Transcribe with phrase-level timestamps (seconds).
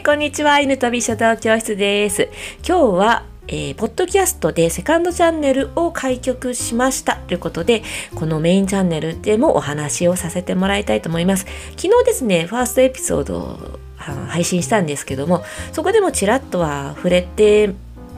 [0.00, 0.58] い、こんにちは。
[0.60, 2.30] 犬と美書道教室です。
[2.66, 7.82] 今日は、えーポッドキャストでセカンドチャンネルを開局しましたということで、
[8.14, 11.44] このメインチャンネルでもお話をさせてもらいたいと思います。
[11.76, 13.58] 昨日ですね、ファーストエピソードを
[14.28, 17.74] 配信したんですけども、そこでもちらっとは触れて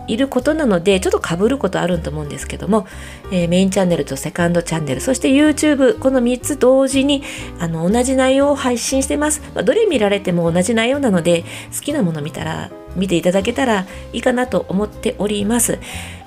[0.06, 2.86] いることなのでちょっとかぶることあると思うんですけども、
[3.30, 7.22] えーメインチャンネルとセカンドチャンネルそして YouTube この3つ同時に
[7.58, 11.44] あの同じ内容を配信してます、まあどれ見られても同じ内容なので
[11.74, 15.78] 好きなもの見たら見ていただけたらいいかなと思っております、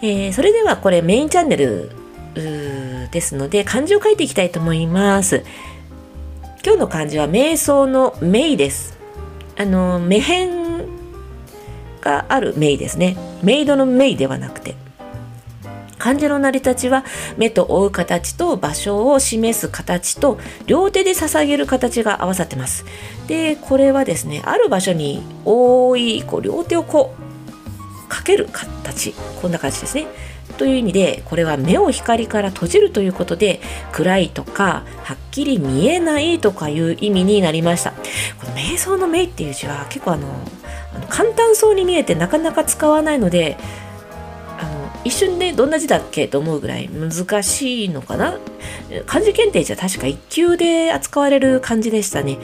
[0.02, 1.92] えーそれではこれメインチャンネル
[2.36, 5.44] ですので漢字を書いていきたいと思います。
[6.66, 8.98] 今日の漢字は瞑想のメイです。
[9.56, 10.65] あの目辺
[12.06, 13.18] があるメイですね。
[13.44, 14.76] メイドのメイではなくて。
[15.98, 17.04] 漢字の成り立ちは
[17.36, 20.38] 目と追う形と場所を示す形と
[20.68, 22.86] 両手で捧げる形が合わさってます。
[23.28, 29.14] でこれはですねある場所に多いこう両手をこうかける形。
[29.42, 30.06] こんな感じですね。
[30.58, 33.60] という意味でこれは目を光から閉じるということで
[33.92, 37.92] 暗いとかはっきり見えないとかいう意味になりました。
[37.92, 37.98] こ
[38.48, 40.28] の瞑想の「目」っていう字は結構あの
[41.10, 43.58] 簡単そうに見えてなかなか使わないので
[44.58, 44.70] あの
[45.04, 48.38] 一瞬でどんな字だっけと思うぐらい難しいのかな。
[49.06, 52.38] 漢字検定じゃ確か1級で扱われる漢字でしたね。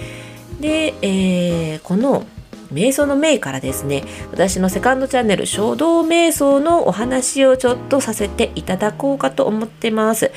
[0.59, 2.25] で、えーこの
[2.71, 10.31] 瞑想の名からですね私のセカンドチャンネル書道瞑想のお話をちょっとさせていただこうかと思ってます。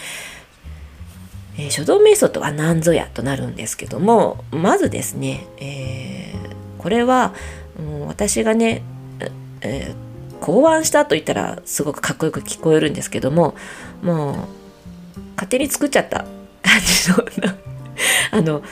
[1.56, 7.32] えー書道瞑想とは何ぞやとなるんですけどもまずですね、えーこれは、
[7.78, 8.82] うん私がね、
[9.62, 10.04] えー
[10.40, 13.54] 考案したと言ったらすごくかっこよく聞こえるんですけども
[14.02, 14.34] もう
[15.36, 16.26] 勝手に作っちゃった。
[16.74, 17.54] 感じの
[18.32, 18.62] あの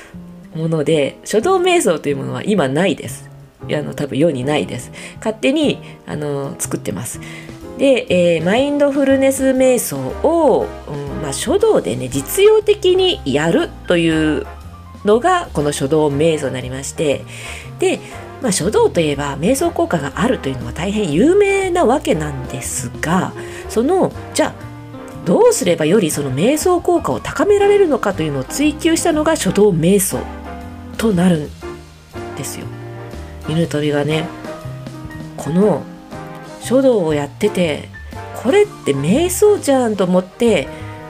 [0.55, 3.31] もので書道瞑想というものは今ないです。
[3.71, 4.93] あの多分世にないです。
[5.19, 7.21] 勝手にあの作ってます。
[7.79, 14.47] で、えーマインドフルネス瞑想を、うんまあ、書道でね実用的にやるという
[15.05, 17.25] のがこの書道瞑想になりまして。
[17.79, 17.99] で、
[18.43, 23.33] まあ、書道といえば瞑想効果があるというのは大変有名なわけなんですが
[23.69, 24.73] そのじゃあ
[25.25, 30.19] どうすればよりその瞑想効果を高められるのかというのを追求したのが書道瞑想
[30.97, 32.67] となるんですよ。
[33.49, 34.29] 犬飛びがね
[35.37, 35.83] この
[36.61, 37.89] 書道をやってて
[38.43, 40.69] これって瞑想じゃんと思って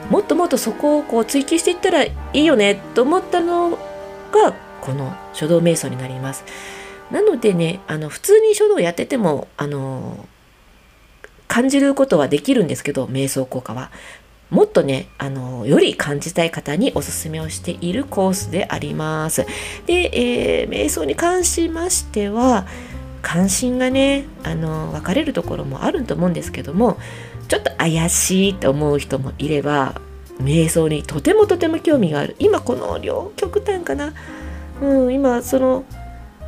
[0.09, 3.77] もっともっとそこをこう追求していったらいいよねと思ったのが
[4.81, 6.43] この書道瞑想になります。
[7.09, 10.27] なのでねあの普通に書道やっててもあの
[11.47, 13.91] 感じることはできるんですけど瞑想効果は。
[14.53, 19.47] もっとねあのより感じたい方におすすめをしているコースであります。
[19.87, 22.67] で、えー瞑想に関しましては
[23.23, 26.97] 関心がねあの分かれるところもあると思うんですけども
[27.47, 30.01] ちょっと怪しいと思う人もいれば
[30.39, 32.35] 瞑想にとてもとても興味がある。
[32.37, 34.13] 今この両極端かな、
[34.81, 35.83] うん、今その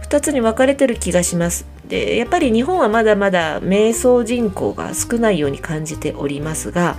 [0.03, 1.65] 2つに分かれてる気がします。
[1.87, 6.97] でやっぱり日本はまだまだ瞑想人口が少ないように感じておりますが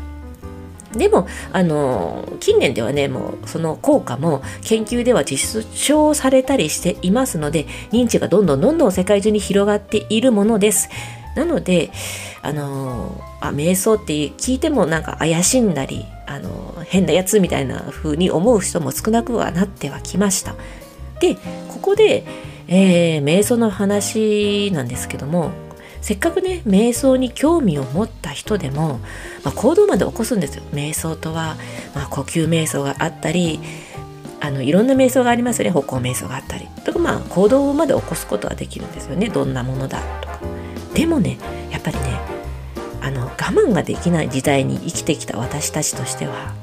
[0.96, 10.88] でもあの近年ではねもうその効果も研究では実証されたりしていますので認知がどんどんどんどん世界中に広がっているものです。
[11.36, 11.90] なので
[12.42, 20.54] あのあ瞑想って聞いてもなんか怪しんだりあの変なやつみたいな風に思う人も少なくはなってはきました。
[21.20, 21.34] で
[21.68, 22.24] ここで、
[22.68, 25.50] えー瞑想の話なんですけども
[26.06, 29.00] せっかくね瞑想に興味を持った人でも、
[29.42, 30.62] まあ、行動まで起こすんですよ。
[30.70, 31.56] 瞑想とは、
[31.96, 33.58] まあ、呼吸瞑想があったり
[34.40, 35.72] あのいろんな瞑想がありますよね。
[35.72, 36.68] 歩行瞑想があったり。
[36.84, 39.30] とかまあ行動まで起こすことはできるんですよね。
[39.30, 40.38] どんなものだとか。
[40.94, 41.38] でもね
[41.72, 42.20] やっぱりね
[43.00, 46.54] あの我慢ができない時代に生きてきた私たちとしては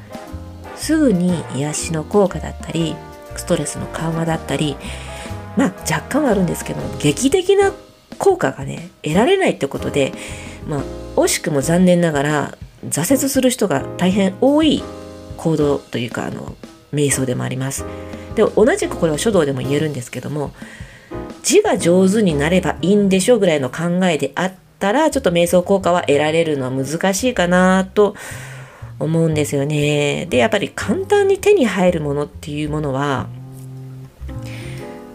[0.77, 2.95] すぐに癒しの効果だったり
[3.35, 4.77] ストレスの緩和だったり
[5.57, 7.73] まあ若干はあるんですけど劇的な
[8.17, 10.13] 効果がね得られないってことで
[10.67, 10.83] まあ
[11.15, 12.57] 惜しくも残念ながら
[12.87, 14.83] 挫折する人が大変多い
[15.37, 16.55] 行動というかあの
[16.93, 17.85] 瞑想でもあります。
[18.35, 20.53] で同じくこれは書道でも言えるんですけども
[21.43, 28.15] 字が上手になればいいんでしょうぐらいの考えであったらちょっと瞑想効果は得られるのは難しいかなと
[28.99, 30.25] 思うんですよね。
[30.29, 33.27] でやっぱり簡単に手に入るものっていうものは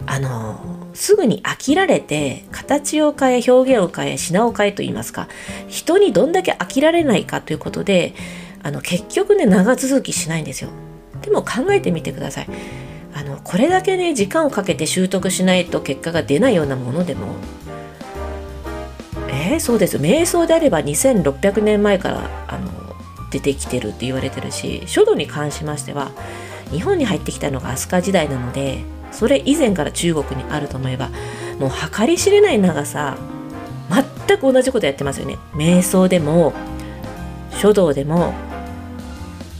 [0.05, 5.29] あのすぐに飽きられて形を変え表現を変え品を変えと言いますか
[5.69, 8.13] 人にどんだけ飽きられないかということで
[8.63, 10.69] あの結局ね長続きしないんですよ。
[11.21, 12.47] でも考えてみてください。
[13.15, 17.35] ああのこれだけね時間をかけて習得しないと結果が出ないようなものでも
[19.29, 22.69] えー、そうです瞑想であれば2600年前からあの
[23.31, 26.11] 出てきてるって言われてるし書道に関しましては
[26.71, 31.09] 日本に入ってきたのが飛鳥時代なのでそれ以前から中国にあると思えば
[31.59, 33.17] もう計り知れない長さ
[34.27, 35.37] 全く同じことやってますよね。
[35.53, 36.53] 瞑想でも
[37.51, 38.33] 書道でも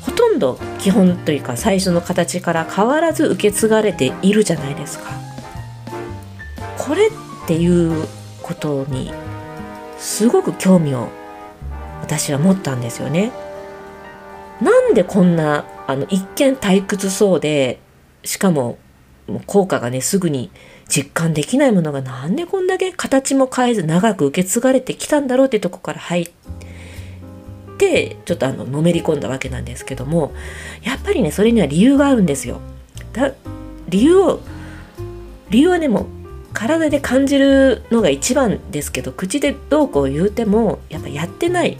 [0.02, 5.06] ほとんど基本というか最初の形から変わらず受け継がれているじゃないですか。
[6.78, 7.10] これっ
[7.48, 8.08] ていう
[8.42, 9.12] ことに
[9.98, 11.10] すごく興味を
[12.02, 13.32] 私は持ったんですよね。
[14.62, 17.80] なんでこんなあの一見退屈そうで
[18.24, 18.78] しかも
[19.46, 20.50] 効果がねすぐに
[20.88, 26.30] 実感できないものがなんでこんだけ形も変えず長く受け継がれてきたんだろうってとこから入っ
[27.78, 30.34] てちょっとあののめり込んだわけなんですけども
[30.82, 32.60] やっぱりねそれには理由があるんですよ。
[33.14, 33.32] だ
[33.88, 34.40] 理由を
[35.50, 36.06] 理由はねもう
[36.54, 41.78] 体で感じるのが一番ですけど口でどうこう言うてもやっぱやってない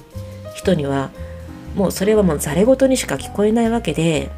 [0.56, 1.10] 人には
[1.76, 4.30] もうそれはもうざれ言にしか聞こえないわけで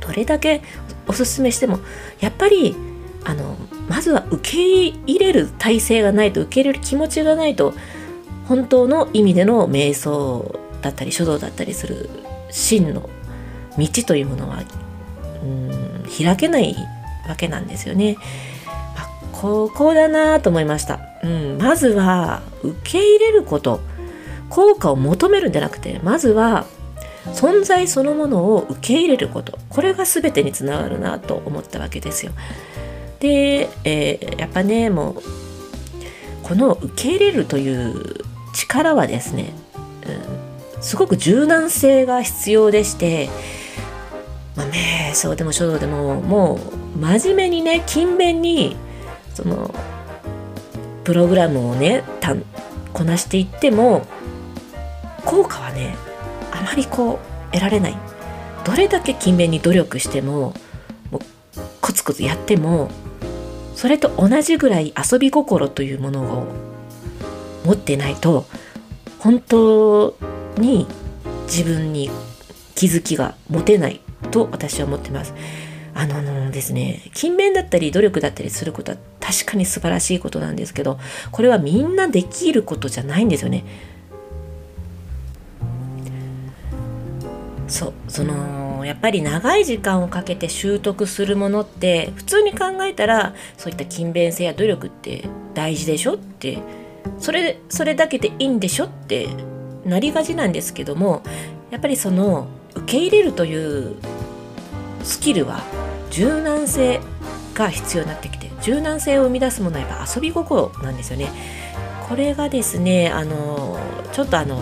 [0.00, 0.62] どれだけ
[1.08, 1.80] おすすめしても
[2.20, 2.76] やっぱり
[3.24, 3.56] あの
[3.88, 7.74] まずは受け入れる体制がないと受け入れる気持ちがないと
[8.46, 12.08] 本当の意味での瞑想だったり書道だったりする
[12.50, 13.08] 真の
[13.76, 14.62] 道というものは
[15.42, 16.74] うん開けない
[17.28, 18.16] わけなんですよね。
[18.96, 21.58] まあ、ここだなと思いました、うん。
[21.58, 23.80] まずは受け入れること
[24.48, 26.66] 効果を求めるんじゃなくてまずは
[27.34, 32.32] 存在そのものを受け入れることこれが全てにつながるなと思ったわけですよ。
[33.20, 35.22] で、えー、やっぱねもう
[36.42, 39.52] この受け入れるという力はですね、
[40.76, 43.28] うん、すごく柔軟性が必要でして、
[44.56, 46.58] まあ、瞑想でも書道でもも
[46.96, 48.76] う真面目にね勤勉に
[49.34, 49.74] その
[51.04, 52.04] プログラムをね
[52.92, 54.06] こなしていっても
[55.24, 55.96] 効果はね
[56.68, 57.18] まりこ
[57.50, 57.96] う得られない
[58.64, 60.52] どれだけ勤勉に努力しても
[61.10, 61.20] もう
[61.80, 62.90] コツコツやっても
[63.74, 66.46] それと同じぐらい遊び心というものを
[67.64, 68.44] 持ってないと
[69.18, 70.16] 本当
[70.58, 70.86] に
[71.44, 72.10] 自分に
[72.74, 74.00] 気づきが持てない
[74.30, 75.34] と私は思ってます。
[75.94, 80.98] あのですね、勤勉だったり努力だったりすることは確かに素晴らしいことなんですけど、
[81.32, 83.64] これはみんなできることじゃないんですよね。
[87.68, 96.58] そうそのやっぱり長い時間をかけて習得するものって普通に考えたらそういった勤勉性や努力って大事でしょって
[97.18, 99.28] それそれだけでいいんでしょって
[99.84, 101.22] なりがちなんですけども
[101.70, 103.96] やっぱりその受け入れるという
[105.02, 105.62] スキルは
[106.10, 107.00] 柔軟性
[107.54, 111.28] が必要になってきて柔軟性を生み出すものはやっぱ遊び心なんですよね。
[112.08, 113.78] これがですねあの
[114.12, 114.60] ちょっとあの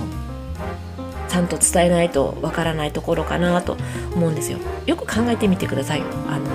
[1.36, 3.76] ゃんと伝えないとわからないところかなと
[4.14, 4.58] 思うんですよ。
[4.86, 6.06] よく考えてみてくださいよ。
[6.28, 6.46] あの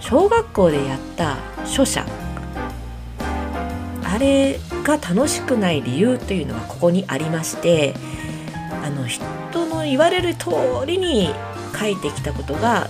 [0.00, 2.04] 小学校でやった書写
[4.04, 7.94] あれが楽しくない理由というのはここにありまして
[8.84, 9.24] あの人
[9.66, 10.50] の言われる通
[10.86, 11.30] りに
[11.78, 12.88] 書いてきたことが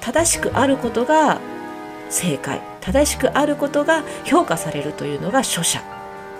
[0.00, 1.40] 正しくあることが
[2.10, 5.82] 正解正しくあることが評価されるというのが書写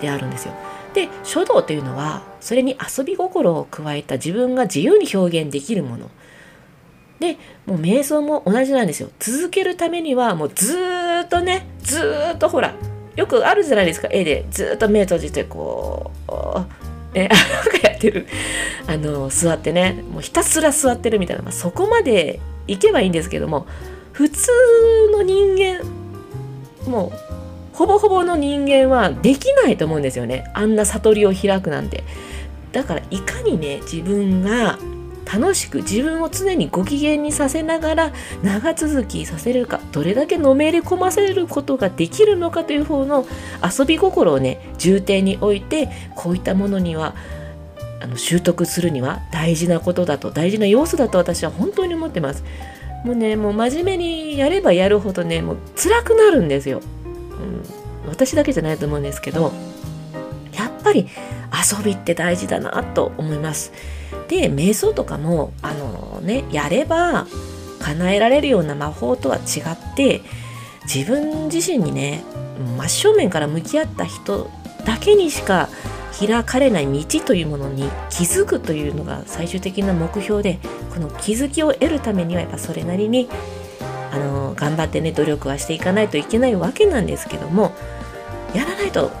[0.01, 0.53] であるんですよ。
[0.97, 6.09] で書道というのはそれに遊び心を加えた自分が自由に表現できるもの。
[7.19, 7.37] で
[7.67, 9.09] もう瞑想も同じなんですよ。
[9.19, 10.75] 続けるためにはもうず
[11.23, 12.01] っとねず
[12.33, 12.73] っとほら
[13.15, 14.07] よくあるじゃないですか。
[14.09, 16.31] 絵でずっと目閉じてこう
[17.13, 17.37] えなん
[17.79, 18.25] かやってる。
[18.87, 23.67] あの座ってねもうひたすら座ってるみたいな、まあ、そこまでいけばいいんですけども
[24.13, 24.49] 普通
[25.11, 25.83] の人間
[26.89, 27.36] もう
[27.77, 32.03] ほぼほぼの人間はできないと思うんですよねあんな悟りを開くなんて
[32.71, 34.79] だからいかにね自分が
[35.31, 43.27] 楽しく自分を常にご機嫌にさせながら長続きさせるかどれだけのめり込ませることができるのかという方の
[43.61, 47.13] 遊び心をね重点に置いてこういったものには
[48.01, 52.43] あの習得するには大事なことだと大事な要素だと私は本当に思ってます。
[53.05, 56.81] もうねもう真面目にやればやるほどねもう辛くなるんですよ。
[57.39, 59.51] うん、私だけじゃないと思うんですけど
[60.53, 61.07] やっぱり
[61.51, 63.71] 遊びって大事だなと思います。
[64.27, 67.27] で瞑想とかもあのねやれば
[67.79, 70.21] 叶えられるような魔法とは違って
[70.83, 72.23] 自分自身にね
[72.77, 74.49] 真正面から向き合った人
[74.85, 75.69] だけにしか
[76.19, 80.59] 開かれない道というものに気づくというのが最終的な目標で
[80.93, 83.29] この気づきを得るためにはやっぱそれなりに
[84.17, 87.71] あの頑張ってね努力はしていかないといけないわけなんですけども
[88.53, 89.11] やらないと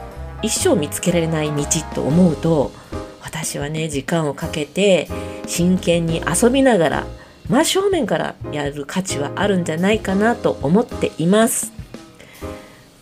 [0.41, 2.71] 一生見つけられない道と思うと
[3.21, 5.07] 私はね時間をかけて
[5.45, 7.07] 真剣に遊びながら
[7.49, 11.71] 真正面からやる価値はあるんじゃないかなと思っています。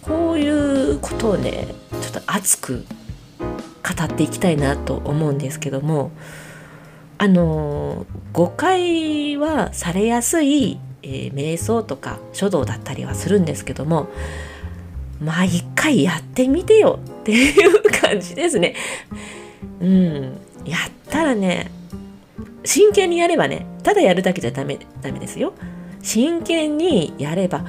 [0.02, 2.86] こういうことをねちょっと熱く
[3.84, 6.12] 語っていきたいなと思うんですけども
[7.18, 14.08] あの誤解はされやすい、えー、瞑想とか書道だったりはするんですけども
[15.22, 18.76] まあ一回やってみてよっていう感じですね。
[19.80, 20.24] うん、
[20.66, 21.72] やったらね
[22.64, 25.54] 真剣にやればねただやるだけじゃダメダメですよ。
[26.02, 27.66] 真剣にやれば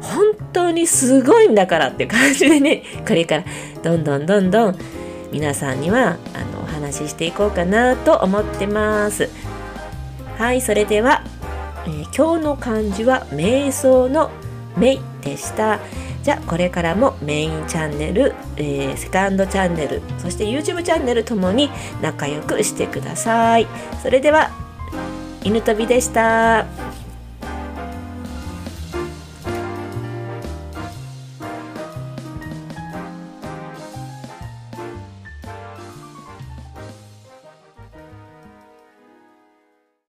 [0.00, 3.44] 本当にすごいんだからって感じでねこれから
[3.82, 4.78] どんどんどんどん
[5.30, 9.28] 皆さんにはあのお話ししていこうかなと思ってます。
[10.38, 11.24] はいそれでは、
[11.88, 14.30] えー、今日の漢字は瞑想の
[14.76, 15.80] 「め」でした。
[16.22, 21.70] じゃあこれからもメインチャンネル、えー、セカンドチャンネルそして YouTube チャンネルともに
[22.02, 23.66] 仲良くしてください
[24.02, 24.50] それでは
[25.42, 26.66] 犬飛びでした。